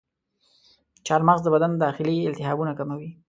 چارمغز 1.05 1.41
د 1.43 1.47
بدن 1.55 1.71
داخلي 1.85 2.15
التهابونه 2.29 2.71
کموي. 2.79 3.09